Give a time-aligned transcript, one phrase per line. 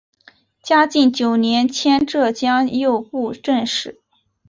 [0.63, 4.01] 嘉靖九年迁浙江右布政使。